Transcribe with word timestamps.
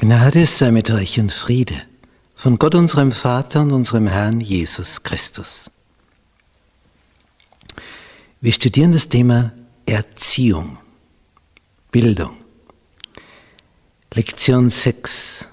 Gnade 0.00 0.46
sei 0.46 0.70
mit 0.70 0.90
euch 0.90 1.18
und 1.18 1.32
Friede 1.32 1.74
von 2.36 2.56
Gott 2.56 2.76
unserem 2.76 3.10
Vater 3.10 3.62
und 3.62 3.72
unserem 3.72 4.06
Herrn 4.06 4.40
Jesus 4.40 5.02
Christus. 5.02 5.72
Wir 8.40 8.52
studieren 8.52 8.92
das 8.92 9.08
Thema 9.08 9.52
Erziehung, 9.86 10.78
Bildung. 11.90 12.36
Lektion 14.14 14.70
6. 14.70 15.46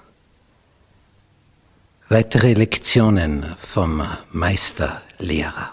Weitere 2.08 2.54
Lektionen 2.54 3.56
vom 3.58 4.00
Meisterlehrer. 4.30 5.72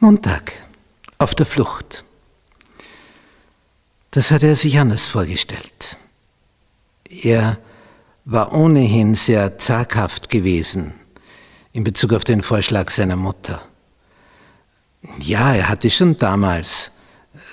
Montag. 0.00 0.54
Auf 1.18 1.36
der 1.36 1.46
Flucht. 1.46 2.04
Das 4.10 4.32
hat 4.32 4.42
er 4.42 4.56
sich 4.56 4.76
anders 4.80 5.06
vorgestellt. 5.06 5.99
Er 7.10 7.58
war 8.24 8.52
ohnehin 8.52 9.14
sehr 9.14 9.58
zaghaft 9.58 10.30
gewesen 10.30 10.94
in 11.72 11.82
Bezug 11.82 12.12
auf 12.12 12.22
den 12.22 12.40
Vorschlag 12.40 12.90
seiner 12.90 13.16
Mutter. 13.16 13.60
Ja, 15.18 15.52
er 15.54 15.68
hatte 15.68 15.90
schon 15.90 16.16
damals 16.16 16.92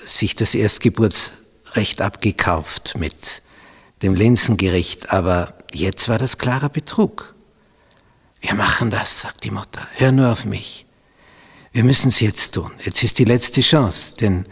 sich 0.04 0.36
das 0.36 0.54
Erstgeburtsrecht 0.54 2.00
abgekauft 2.00 2.96
mit 2.98 3.42
dem 4.02 4.14
Linsengericht, 4.14 5.12
aber 5.12 5.54
jetzt 5.72 6.08
war 6.08 6.18
das 6.18 6.38
klarer 6.38 6.68
Betrug. 6.68 7.34
Wir 8.40 8.54
machen 8.54 8.90
das, 8.90 9.22
sagt 9.22 9.42
die 9.42 9.50
Mutter. 9.50 9.86
Hör 9.94 10.12
nur 10.12 10.30
auf 10.30 10.44
mich. 10.44 10.86
Wir 11.72 11.82
müssen 11.82 12.08
es 12.08 12.20
jetzt 12.20 12.54
tun. 12.54 12.70
Jetzt 12.84 13.02
ist 13.02 13.18
die 13.18 13.24
letzte 13.24 13.60
Chance, 13.60 14.14
denn 14.20 14.46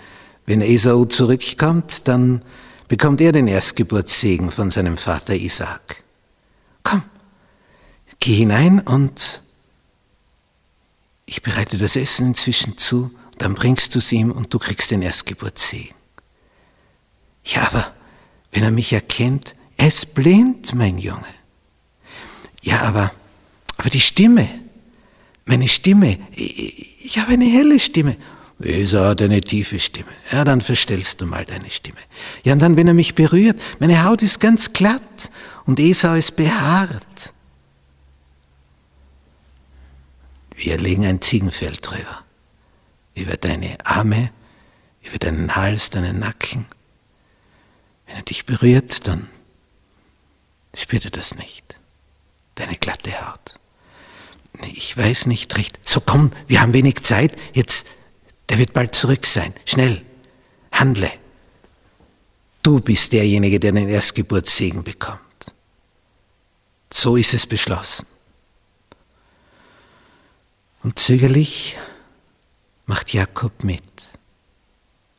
wenn 0.47 0.61
Esau 0.62 1.05
zurückkommt, 1.05 2.09
dann 2.09 2.42
bekommt 2.88 3.20
er 3.20 3.32
den 3.32 3.48
Erstgeburtssegen 3.48 4.50
von 4.50 4.70
seinem 4.70 4.96
Vater 4.96 5.34
Isaak. 5.34 6.02
Komm, 6.82 7.02
geh 8.20 8.34
hinein 8.34 8.80
und 8.80 9.42
ich 11.27 11.42
bereite 11.42 11.77
das 11.78 11.96
Essen 11.96 12.28
inzwischen 12.28 12.77
zu, 12.78 13.11
dann 13.38 13.55
bringst 13.55 13.94
du 13.94 13.98
es 13.98 14.12
ihm 14.12 14.30
und 14.30 14.55
du 14.55 14.58
kriegst 14.58 14.91
den 14.91 15.02
Erstgeburtssegen. 15.02 15.94
Ja, 17.44 17.66
aber 17.66 17.94
wenn 18.52 18.62
er 18.62 18.70
mich 18.70 18.92
erkennt, 18.92 19.55
er 19.77 19.89
ist 19.89 20.14
blind, 20.14 20.74
mein 20.74 20.98
Junge. 20.98 21.27
Ja, 22.62 22.83
aber, 22.83 23.12
aber 23.77 23.91
die 23.91 24.00
Stimme, 24.00 24.48
meine 25.44 25.68
Stimme, 25.68 26.18
ich, 26.33 27.05
ich 27.05 27.18
habe 27.18 27.33
eine 27.33 27.44
helle 27.44 27.78
Stimme 27.78 28.16
Esau 28.60 29.04
hat 29.04 29.20
eine 29.20 29.40
tiefe 29.40 29.78
Stimme. 29.78 30.10
Ja, 30.32 30.44
dann 30.44 30.60
verstellst 30.60 31.20
du 31.20 31.26
mal 31.26 31.44
deine 31.44 31.70
Stimme. 31.70 31.98
Ja, 32.44 32.54
und 32.54 32.60
dann, 32.60 32.76
wenn 32.76 32.88
er 32.88 32.94
mich 32.94 33.14
berührt, 33.14 33.60
meine 33.80 34.04
Haut 34.04 34.22
ist 34.22 34.40
ganz 34.40 34.72
glatt 34.72 35.30
und 35.66 35.78
Esau 35.78 36.14
ist 36.14 36.36
behaart. 36.36 37.32
Wir 40.54 40.78
legen 40.78 41.04
ein 41.04 41.20
Ziegenfell 41.20 41.77
drüber. 41.77 42.24
Über 43.14 43.36
deine 43.36 43.77
Arme, 43.84 44.30
über 45.02 45.18
deinen 45.18 45.54
Hals, 45.54 45.90
deinen 45.90 46.18
Nacken. 46.18 46.64
Wenn 48.06 48.16
er 48.16 48.22
dich 48.22 48.46
berührt, 48.46 49.06
dann 49.06 49.28
spürt 50.74 51.04
er 51.04 51.10
das 51.10 51.36
nicht. 51.36 51.77
Deine 52.54 52.77
glatte 52.77 53.12
Haut. 53.27 53.58
Ich 54.72 54.96
weiß 54.96 55.27
nicht 55.27 55.54
recht. 55.56 55.78
So 55.84 56.00
komm, 56.00 56.30
wir 56.46 56.62
haben 56.62 56.72
wenig 56.72 57.02
Zeit. 57.02 57.36
Jetzt 57.52 57.84
der 58.48 58.58
wird 58.58 58.72
bald 58.72 58.94
zurück 58.94 59.27
sein. 59.27 59.55
Schnell, 59.64 60.05
handle. 60.72 61.11
Du 62.62 62.80
bist 62.80 63.12
derjenige, 63.12 63.61
der 63.61 63.72
den 63.72 63.89
Erstgeburtssegen 63.89 64.83
bekommt. 64.83 65.20
So 66.92 67.17
ist 67.17 67.34
es 67.34 67.47
beschlossen. 67.47 68.06
Und 70.83 70.98
zögerlich 70.98 71.77
macht 72.86 73.12
Jakob 73.12 73.64
mit. 73.64 73.83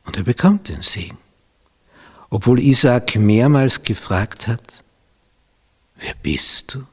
Und 0.04 0.16
er 0.16 0.22
bekommt 0.22 0.68
den 0.68 0.82
Segen. 0.82 1.18
Obwohl 2.30 2.60
Isaac 2.60 3.16
mehrmals 3.16 3.82
gefragt 3.82 4.46
hat, 4.46 4.62
wer 5.96 6.14
bist 6.22 6.74
du? 6.74 6.86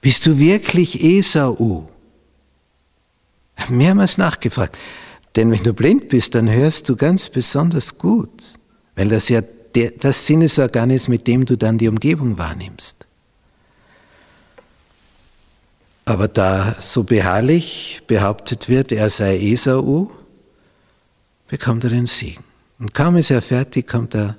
Bist 0.00 0.26
du 0.26 0.38
wirklich 0.38 1.02
Esau? 1.02 1.88
Er 3.56 3.64
hat 3.64 3.70
mehrmals 3.70 4.18
nachgefragt. 4.18 4.76
Denn 5.36 5.52
wenn 5.52 5.62
du 5.62 5.72
blind 5.72 6.08
bist, 6.08 6.34
dann 6.34 6.50
hörst 6.50 6.88
du 6.88 6.96
ganz 6.96 7.28
besonders 7.28 7.96
gut, 7.98 8.30
weil 8.96 9.08
das 9.08 9.28
ja 9.28 9.42
der, 9.74 9.92
das 9.92 10.26
Sinnesorgan 10.26 10.90
ist, 10.90 11.08
mit 11.08 11.26
dem 11.26 11.44
du 11.44 11.56
dann 11.56 11.78
die 11.78 11.88
Umgebung 11.88 12.38
wahrnimmst. 12.38 13.06
Aber 16.04 16.26
da 16.26 16.74
so 16.80 17.04
beharrlich 17.04 18.02
behauptet 18.06 18.68
wird, 18.68 18.90
er 18.90 19.10
sei 19.10 19.38
Esau, 19.38 20.10
bekommt 21.46 21.84
er 21.84 21.90
den 21.90 22.06
Segen. 22.06 22.42
Und 22.80 22.94
kaum 22.94 23.16
ist 23.16 23.30
er 23.30 23.42
fertig, 23.42 23.86
kommt 23.86 24.14
er 24.16 24.36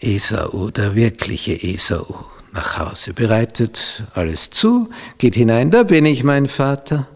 Esau, 0.00 0.70
der 0.70 0.94
wirkliche 0.96 1.62
Esau, 1.62 2.26
nach 2.52 2.78
Hause, 2.78 3.14
bereitet 3.14 4.02
alles 4.14 4.50
zu, 4.50 4.90
geht 5.18 5.34
hinein, 5.34 5.70
da 5.70 5.84
bin 5.84 6.04
ich, 6.04 6.24
mein 6.24 6.48
Vater. 6.48 7.06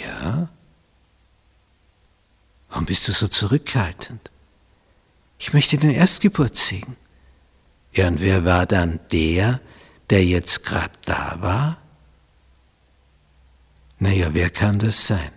Ja? 0.00 0.48
Warum 2.68 2.86
bist 2.86 3.08
du 3.08 3.12
so 3.12 3.28
zurückhaltend? 3.28 4.30
Ich 5.38 5.52
möchte 5.52 5.76
den 5.76 5.90
Erstgeburtssegen. 5.90 6.96
Ja, 7.92 8.08
und 8.08 8.20
wer 8.20 8.44
war 8.44 8.66
dann 8.66 9.00
der, 9.12 9.60
der 10.10 10.24
jetzt 10.24 10.64
gerade 10.64 10.92
da 11.04 11.36
war? 11.40 11.78
Naja, 13.98 14.28
wer 14.32 14.50
kann 14.50 14.78
das 14.78 15.06
sein? 15.06 15.30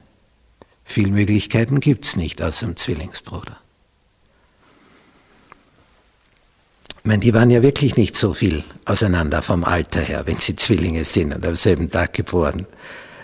Viele 0.84 1.12
Möglichkeiten 1.12 1.80
gibt 1.80 2.06
es 2.06 2.16
nicht 2.16 2.42
außer 2.42 2.66
dem 2.66 2.76
Zwillingsbruder. 2.76 3.58
Ich 6.98 7.06
meine, 7.06 7.20
die 7.20 7.34
waren 7.34 7.50
ja 7.50 7.62
wirklich 7.62 7.96
nicht 7.96 8.18
so 8.18 8.34
viel 8.34 8.64
auseinander 8.86 9.42
vom 9.42 9.64
Alter 9.64 10.02
her, 10.02 10.28
wenn 10.28 10.38
sie 10.38 10.56
Zwillinge 10.56 11.06
sind 11.06 11.34
und 11.34 11.46
am 11.46 11.56
selben 11.56 11.90
Tag 11.90 12.14
geboren. 12.14 12.68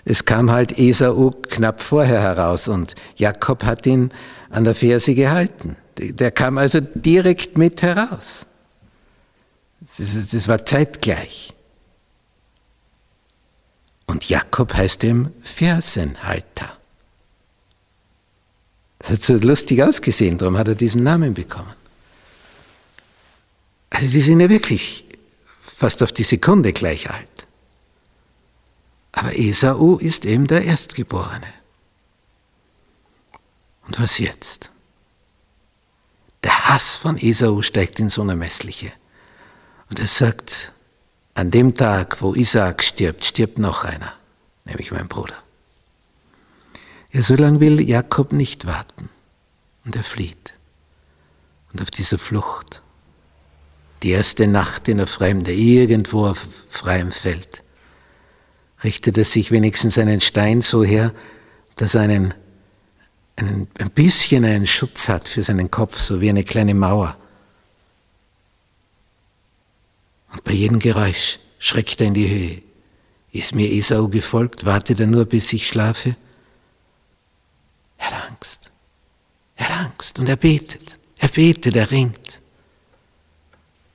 Es 0.05 0.23
kam 0.23 0.51
halt 0.51 0.77
Esau 0.77 1.31
knapp 1.31 1.81
vorher 1.81 2.21
heraus 2.21 2.67
und 2.67 2.93
Jakob 3.15 3.63
hat 3.63 3.87
ihn 3.87 4.11
an 4.51 4.63
der 4.63 4.75
Ferse 4.75 5.15
gehalten. 5.15 5.75
Der 5.97 6.31
kam 6.31 6.59
also 6.59 6.79
direkt 6.79 7.57
mit 7.57 7.81
heraus. 7.81 8.45
Das, 9.97 10.47
war 10.47 10.63
zeitgleich. 10.65 11.53
Und 14.05 14.29
Jakob 14.29 14.73
heißt 14.73 15.01
dem 15.01 15.31
Fersenhalter. 15.41 16.77
Das 18.99 19.09
hat 19.09 19.23
so 19.23 19.37
lustig 19.37 19.81
ausgesehen, 19.81 20.37
darum 20.37 20.57
hat 20.57 20.67
er 20.67 20.75
diesen 20.75 21.03
Namen 21.03 21.33
bekommen. 21.33 21.73
Also 23.89 24.07
die 24.07 24.21
sind 24.21 24.39
ja 24.39 24.49
wirklich 24.49 25.05
fast 25.61 26.03
auf 26.03 26.11
die 26.11 26.23
Sekunde 26.23 26.73
gleich 26.73 27.09
alt. 27.09 27.34
Aber 29.15 29.37
Esau 29.39 29.97
ist 29.97 30.25
eben 30.25 30.45
der 30.45 30.65
Erstgeborene. 30.65 31.47
Und 33.87 33.99
was 33.99 34.17
jetzt? 34.17 34.69
Der 36.43 36.67
Hass 36.67 36.97
von 36.97 37.17
Esau 37.17 37.61
steigt 37.61 37.99
ins 37.99 38.17
Unermessliche. 38.17 38.91
Und 39.89 39.99
er 39.99 40.07
sagt, 40.07 40.73
an 41.33 41.49
dem 41.49 41.75
Tag, 41.75 42.21
wo 42.21 42.35
Isaak 42.35 42.83
stirbt, 42.83 43.23
stirbt 43.23 43.57
noch 43.57 43.85
einer, 43.85 44.13
nämlich 44.65 44.91
mein 44.91 45.07
Bruder. 45.07 45.35
Ja, 47.13 47.21
so 47.21 47.35
lange 47.35 47.61
will 47.61 47.79
Jakob 47.79 48.33
nicht 48.33 48.67
warten. 48.67 49.09
Und 49.85 49.95
er 49.95 50.03
flieht. 50.03 50.53
Und 51.71 51.81
auf 51.81 51.89
dieser 51.89 52.17
Flucht, 52.17 52.81
die 54.03 54.09
erste 54.09 54.45
Nacht 54.45 54.89
in 54.89 54.97
der 54.97 55.07
Fremde, 55.07 55.53
irgendwo 55.53 56.25
auf 56.25 56.45
freiem 56.67 57.13
Feld, 57.13 57.63
richtet 58.83 59.17
er 59.17 59.25
sich 59.25 59.51
wenigstens 59.51 59.97
einen 59.97 60.21
Stein 60.21 60.61
so 60.61 60.83
her, 60.83 61.13
dass 61.75 61.95
er 61.95 62.01
einen, 62.01 62.33
einen, 63.35 63.67
ein 63.79 63.91
bisschen 63.91 64.45
einen 64.45 64.67
Schutz 64.67 65.09
hat 65.09 65.29
für 65.29 65.43
seinen 65.43 65.71
Kopf, 65.71 65.99
so 65.99 66.21
wie 66.21 66.29
eine 66.29 66.43
kleine 66.43 66.73
Mauer. 66.73 67.17
Und 70.31 70.43
bei 70.43 70.53
jedem 70.53 70.79
Geräusch 70.79 71.39
schreckt 71.59 72.01
er 72.01 72.07
in 72.07 72.13
die 72.13 72.29
Höhe. 72.29 72.61
Ist 73.31 73.55
mir 73.55 73.71
Esau 73.71 74.07
gefolgt? 74.07 74.65
Wartet 74.65 74.99
er 74.99 75.07
nur, 75.07 75.25
bis 75.25 75.51
ich 75.53 75.67
schlafe? 75.67 76.15
Er 77.97 78.05
hat 78.11 78.31
Angst. 78.31 78.71
Er 79.55 79.69
hat 79.69 79.91
Angst 79.91 80.19
und 80.19 80.29
er 80.29 80.35
betet. 80.35 80.97
Er 81.17 81.29
betet, 81.29 81.75
er 81.75 81.89
ringt. 81.89 82.41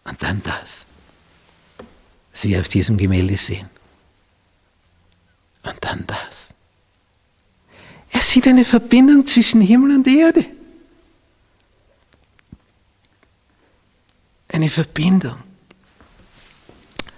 Und 0.05 0.23
dann 0.23 0.43
das, 0.43 0.87
was 2.33 2.45
wir 2.45 2.61
auf 2.61 2.69
diesem 2.69 2.97
Gemälde 2.97 3.37
sehen. 3.37 3.69
Und 5.63 5.77
dann 5.81 6.05
das. 6.07 6.55
Er 8.11 8.19
sieht 8.31 8.47
eine 8.47 8.65
Verbindung 8.65 9.27
zwischen 9.27 9.61
Himmel 9.61 9.97
und 9.97 10.07
Erde. 10.07 10.47
Eine 14.49 14.71
Verbindung. 14.71 15.37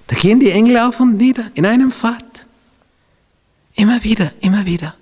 Da 0.06 0.16
gehen 0.16 0.40
die 0.40 0.50
Engel 0.50 0.78
auf 0.78 1.00
und 1.00 1.16
nieder 1.16 1.50
in 1.54 1.66
einem 1.66 1.90
Fahrt. 1.90 2.46
Immer 3.74 4.02
wieder, 4.04 4.32
immer 4.40 4.64
wieder. 4.66 4.96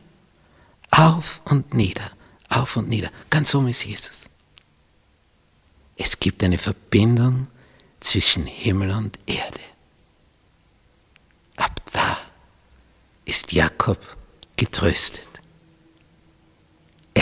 Auf 0.90 1.42
und 1.44 1.74
nieder, 1.74 2.10
auf 2.48 2.76
und 2.76 2.88
nieder. 2.88 3.10
Ganz 3.28 3.54
oben 3.54 3.68
ist 3.68 3.84
Jesus. 3.84 4.28
Es 5.96 6.18
gibt 6.18 6.42
eine 6.42 6.58
Verbindung 6.58 7.46
zwischen 8.00 8.46
Himmel 8.46 8.90
und 8.90 9.18
Erde. 9.26 9.60
Ab 11.56 11.80
da 11.92 12.18
ist 13.24 13.52
Jakob 13.52 13.98
getröstet. 14.56 15.29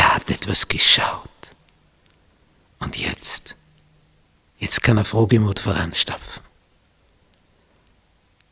Er 0.08 0.14
hat 0.14 0.31
etwas 0.31 0.66
geschaut. 0.66 1.28
Und 2.78 2.96
jetzt, 2.96 3.55
jetzt 4.58 4.82
kann 4.82 4.96
er 4.96 5.05
frohgemut 5.05 5.60
voranstapfen. 5.60 6.43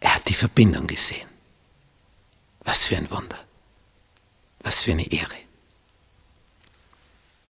Er 0.01 0.17
hat 0.17 0.29
die 0.29 0.35
Verbindung 0.35 0.87
gesehen. 0.87 1.31
Was 2.61 2.85
für 2.85 2.99
ein 2.99 3.11
Wunder. 3.11 3.39
Was 4.61 4.83
für 4.83 4.91
eine 4.91 5.11
Ehre. 5.11 5.46